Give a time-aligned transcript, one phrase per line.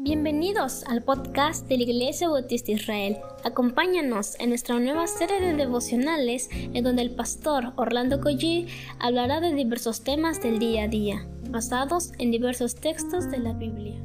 [0.00, 3.18] Bienvenidos al podcast de la Iglesia Bautista Israel.
[3.42, 8.68] Acompáñanos en nuestra nueva serie de devocionales en donde el pastor Orlando Collie
[9.00, 14.00] hablará de diversos temas del día a día, basados en diversos textos de la Biblia.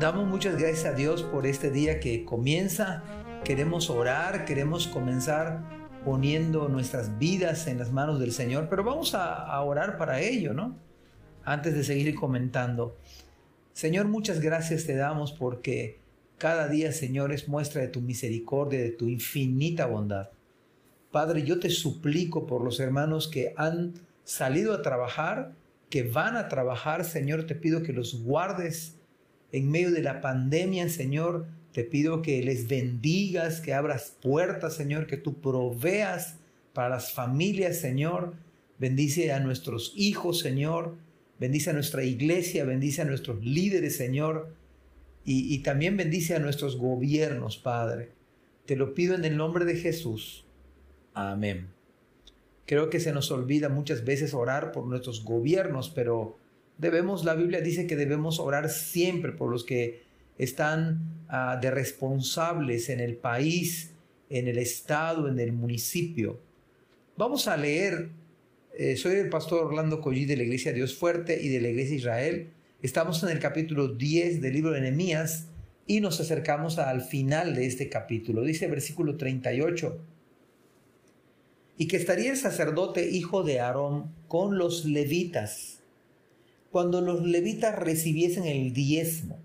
[0.00, 3.04] Damos muchas gracias a Dios por este día que comienza.
[3.44, 9.60] Queremos orar, queremos comenzar poniendo nuestras vidas en las manos del Señor, pero vamos a,
[9.60, 10.76] orar para ello, ¿no?
[11.44, 12.96] Antes de seguir comentando.
[13.72, 16.00] Señor, muchas gracias te damos porque
[16.38, 20.30] cada día, Señor, es muestra de tu misericordia, de tu infinita bondad.
[21.10, 25.52] Padre, yo te suplico por los hermanos que han salido a trabajar,
[25.90, 28.96] que van a trabajar, Señor, te pido que los guardes
[29.52, 35.06] en medio de la pandemia, Señor, te pido que les bendigas, que abras puertas, Señor,
[35.06, 36.36] que tú proveas
[36.72, 38.34] para las familias, Señor.
[38.78, 40.96] Bendice a nuestros hijos, Señor.
[41.38, 44.54] Bendice a nuestra iglesia, bendice a nuestros líderes, Señor.
[45.24, 48.10] Y, también bendice a nuestros gobiernos, Padre.
[48.66, 50.44] Te lo pido en el nombre de Jesús.
[51.14, 51.68] Amén.
[52.66, 56.36] Creo que se nos olvida muchas veces orar por nuestros gobiernos, pero
[56.78, 60.02] debemos, la Biblia dice que debemos orar siempre por los que
[60.40, 63.90] están ah, de responsables en el país,
[64.30, 66.40] en el estado, en el municipio.
[67.18, 68.08] Vamos a leer,
[68.78, 71.96] eh, soy el pastor Orlando Collí de la Iglesia Dios Fuerte y de la Iglesia
[71.96, 72.48] Israel.
[72.80, 75.48] Estamos en el capítulo 10 del libro de Nehemías
[75.86, 78.42] y nos acercamos al final de este capítulo.
[78.42, 80.02] Dice versículo 38.
[81.76, 85.80] Y que estaría el sacerdote hijo de Aarón con los levitas,
[86.70, 89.38] cuando los levitas recibiesen el diezmo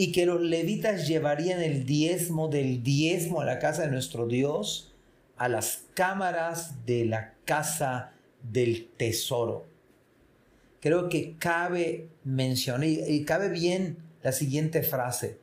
[0.00, 4.94] y que los levitas llevarían el diezmo del diezmo a la casa de nuestro Dios,
[5.36, 9.66] a las cámaras de la casa del tesoro.
[10.80, 15.40] Creo que cabe mencionar, y cabe bien la siguiente frase,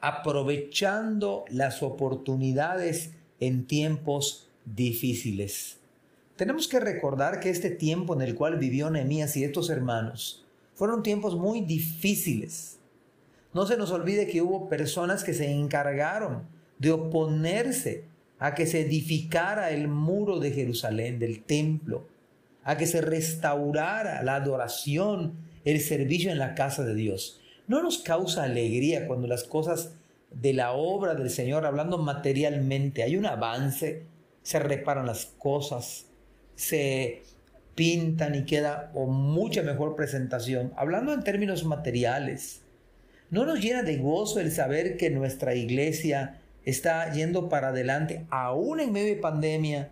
[0.00, 5.78] aprovechando las oportunidades en tiempos difíciles.
[6.36, 11.02] Tenemos que recordar que este tiempo en el cual vivió Nehemías y estos hermanos fueron
[11.02, 12.76] tiempos muy difíciles
[13.56, 16.42] no se nos olvide que hubo personas que se encargaron
[16.78, 18.04] de oponerse
[18.38, 22.06] a que se edificara el muro de Jerusalén, del templo,
[22.64, 27.40] a que se restaurara la adoración, el servicio en la casa de Dios.
[27.66, 29.94] No nos causa alegría cuando las cosas
[30.30, 34.02] de la obra del Señor, hablando materialmente, hay un avance,
[34.42, 36.04] se reparan las cosas,
[36.56, 37.22] se
[37.74, 40.74] pintan y queda o mucha mejor presentación.
[40.76, 42.65] Hablando en términos materiales,
[43.28, 48.78] ¿No nos llena de gozo el saber que nuestra iglesia está yendo para adelante, aún
[48.78, 49.90] en medio de pandemia?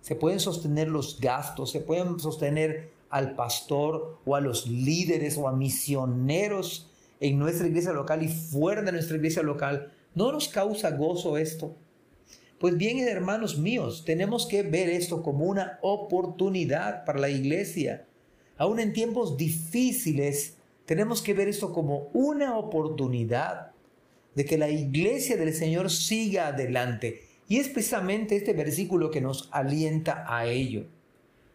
[0.00, 5.48] Se pueden sostener los gastos, se pueden sostener al pastor o a los líderes o
[5.48, 6.88] a misioneros
[7.18, 9.90] en nuestra iglesia local y fuera de nuestra iglesia local.
[10.14, 11.74] ¿No nos causa gozo esto?
[12.60, 18.06] Pues bien, hermanos míos, tenemos que ver esto como una oportunidad para la iglesia.
[18.56, 20.57] Aún en tiempos difíciles,
[20.88, 23.72] tenemos que ver esto como una oportunidad
[24.34, 27.24] de que la iglesia del Señor siga adelante.
[27.46, 30.86] Y es precisamente este versículo que nos alienta a ello.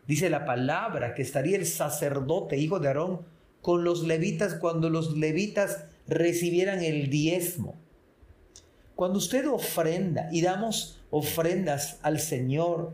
[0.07, 3.21] Dice la palabra que estaría el sacerdote, hijo de Aarón,
[3.63, 7.73] con los levitas cuando los levitas recibieran el diezmo.
[8.93, 12.93] Cuando usted ofrenda y damos ofrendas al Señor,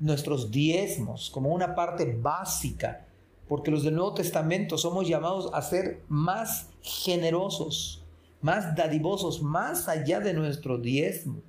[0.00, 3.07] nuestros diezmos como una parte básica
[3.48, 8.04] porque los del Nuevo Testamento somos llamados a ser más generosos,
[8.40, 11.40] más dadivosos, más allá de nuestro diezmo.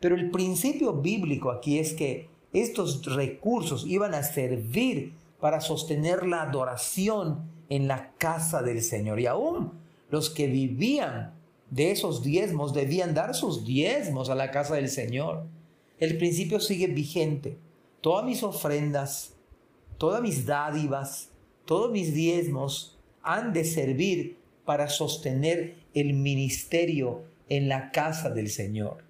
[0.00, 6.42] Pero el principio bíblico aquí es que estos recursos iban a servir para sostener la
[6.42, 9.20] adoración en la casa del Señor.
[9.20, 9.72] Y aún
[10.10, 11.34] los que vivían
[11.70, 15.46] de esos diezmos debían dar sus diezmos a la casa del Señor.
[15.98, 17.58] El principio sigue vigente.
[18.00, 19.35] Todas mis ofrendas,
[19.98, 21.30] todas mis dádivas,
[21.64, 29.04] todos mis diezmos han de servir para sostener el ministerio en la casa del Señor.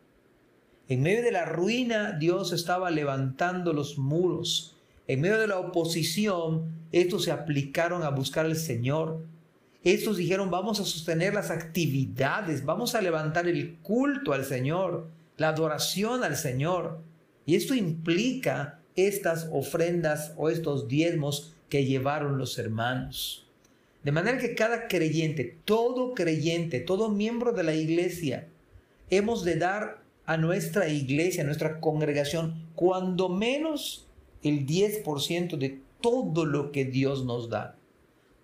[0.88, 4.76] En medio de la ruina, Dios estaba levantando los muros.
[5.08, 9.24] En medio de la oposición, estos se aplicaron a buscar al Señor.
[9.82, 15.48] Estos dijeron, vamos a sostener las actividades, vamos a levantar el culto al Señor, la
[15.48, 17.00] adoración al Señor.
[17.44, 23.46] Y esto implica estas ofrendas o estos diezmos que llevaron los hermanos.
[24.02, 28.48] De manera que cada creyente, todo creyente, todo miembro de la iglesia,
[29.10, 34.06] hemos de dar a nuestra iglesia, a nuestra congregación, cuando menos
[34.42, 37.76] el 10% de todo lo que Dios nos da,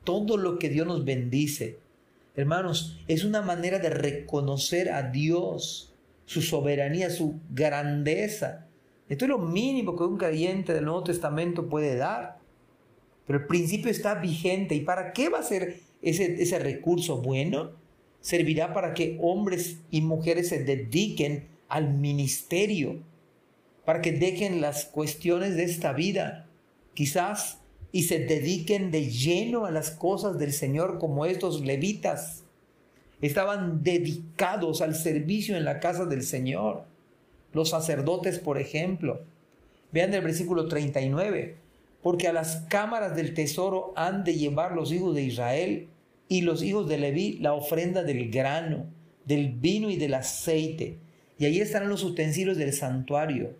[0.04, 1.78] todo lo que Dios nos bendice.
[2.34, 5.92] Hermanos, es una manera de reconocer a Dios,
[6.24, 8.66] su soberanía, su grandeza.
[9.08, 12.38] Esto es lo mínimo que un creyente del Nuevo Testamento puede dar.
[13.26, 14.74] Pero el principio está vigente.
[14.74, 17.72] ¿Y para qué va a ser ese, ese recurso bueno?
[18.20, 23.00] Servirá para que hombres y mujeres se dediquen al ministerio,
[23.84, 26.46] para que dejen las cuestiones de esta vida,
[26.94, 27.58] quizás,
[27.92, 32.44] y se dediquen de lleno a las cosas del Señor como estos levitas.
[33.20, 36.84] Estaban dedicados al servicio en la casa del Señor.
[37.52, 39.22] Los sacerdotes, por ejemplo.
[39.92, 41.62] Vean el versículo 39
[42.02, 45.88] porque a las cámaras del tesoro han de llevar los hijos de Israel
[46.28, 48.86] y los hijos de Leví la ofrenda del grano,
[49.24, 50.98] del vino y del aceite.
[51.38, 53.54] Y ahí estarán los utensilios del santuario.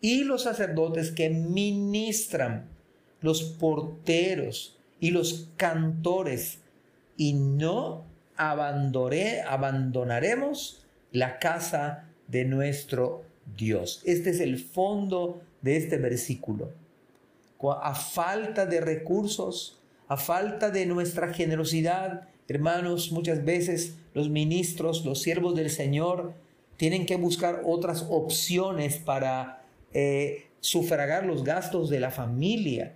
[0.00, 2.66] Y los sacerdotes que ministran,
[3.20, 6.58] los porteros y los cantores.
[7.16, 8.04] Y no
[8.36, 13.24] abandonaremos la casa de nuestro
[13.56, 14.02] Dios.
[14.04, 16.70] Este es el fondo de este versículo
[17.70, 19.78] a falta de recursos,
[20.08, 26.34] a falta de nuestra generosidad, hermanos, muchas veces los ministros, los siervos del Señor,
[26.76, 32.94] tienen que buscar otras opciones para eh, sufragar los gastos de la familia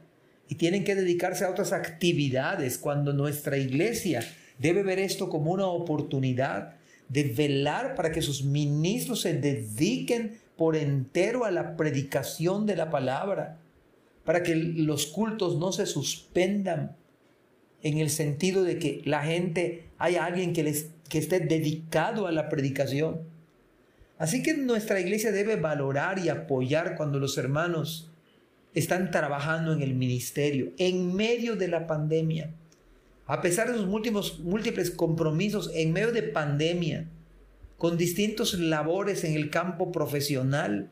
[0.48, 4.22] y tienen que dedicarse a otras actividades cuando nuestra iglesia
[4.58, 6.74] debe ver esto como una oportunidad
[7.08, 12.90] de velar para que sus ministros se dediquen por entero a la predicación de la
[12.90, 13.58] palabra
[14.26, 16.96] para que los cultos no se suspendan
[17.82, 22.32] en el sentido de que la gente, haya alguien que, les, que esté dedicado a
[22.32, 23.20] la predicación.
[24.18, 28.10] Así que nuestra iglesia debe valorar y apoyar cuando los hermanos
[28.74, 32.50] están trabajando en el ministerio, en medio de la pandemia.
[33.26, 37.08] A pesar de sus múltiples, compromisos, en medio de pandemia,
[37.76, 40.90] con distintos labores en el campo profesional,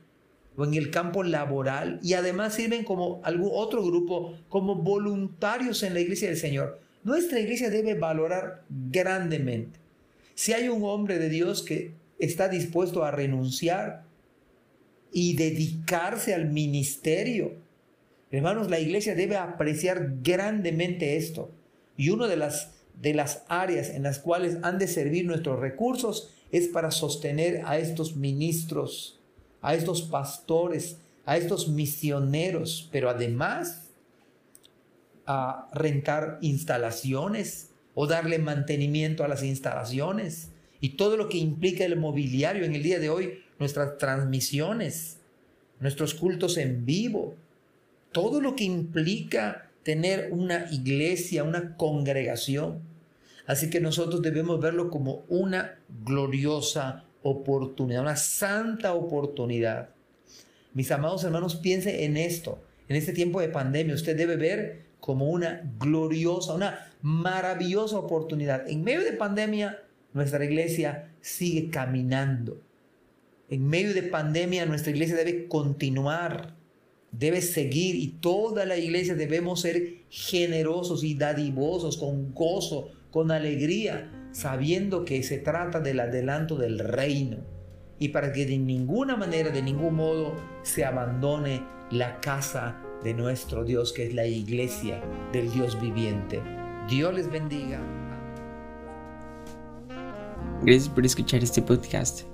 [0.56, 5.94] o en el campo laboral y además sirven como algún otro grupo, como voluntarios en
[5.94, 6.80] la iglesia del Señor.
[7.02, 9.80] Nuestra iglesia debe valorar grandemente.
[10.34, 14.04] Si hay un hombre de Dios que está dispuesto a renunciar
[15.12, 17.56] y dedicarse al ministerio,
[18.30, 21.50] hermanos, la iglesia debe apreciar grandemente esto.
[21.96, 26.30] Y una de las, de las áreas en las cuales han de servir nuestros recursos
[26.52, 29.20] es para sostener a estos ministros
[29.64, 33.88] a estos pastores, a estos misioneros, pero además
[35.26, 40.50] a rentar instalaciones o darle mantenimiento a las instalaciones
[40.82, 45.16] y todo lo que implica el mobiliario en el día de hoy, nuestras transmisiones,
[45.80, 47.34] nuestros cultos en vivo,
[48.12, 52.80] todo lo que implica tener una iglesia, una congregación.
[53.46, 59.90] Así que nosotros debemos verlo como una gloriosa oportunidad, una santa oportunidad.
[60.72, 62.62] Mis amados hermanos, piense en esto.
[62.88, 68.68] En este tiempo de pandemia, usted debe ver como una gloriosa, una maravillosa oportunidad.
[68.68, 69.78] En medio de pandemia,
[70.14, 72.60] nuestra iglesia sigue caminando.
[73.50, 76.54] En medio de pandemia, nuestra iglesia debe continuar,
[77.18, 84.28] debe seguir y toda la iglesia debemos ser generosos y dadivosos, con gozo, con alegría,
[84.32, 87.38] sabiendo que se trata del adelanto del reino
[87.98, 93.64] y para que de ninguna manera, de ningún modo, se abandone la casa de nuestro
[93.64, 95.00] Dios, que es la iglesia
[95.32, 96.42] del Dios viviente.
[96.88, 97.80] Dios les bendiga.
[100.62, 102.33] Gracias por escuchar este podcast.